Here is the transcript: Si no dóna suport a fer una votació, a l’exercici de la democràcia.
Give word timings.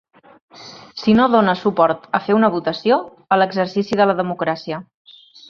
Si 1.01 1.13
no 1.19 1.27
dóna 1.35 1.55
suport 1.59 2.07
a 2.19 2.21
fer 2.29 2.39
una 2.39 2.49
votació, 2.57 2.99
a 3.37 3.41
l’exercici 3.41 4.01
de 4.01 4.09
la 4.13 4.17
democràcia. 4.25 4.83